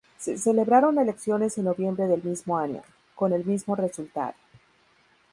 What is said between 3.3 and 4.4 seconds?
el mismo resultado.